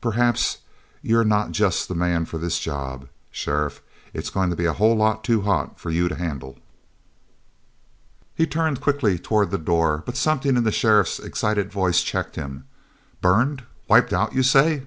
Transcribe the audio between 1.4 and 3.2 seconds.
just the man for this job,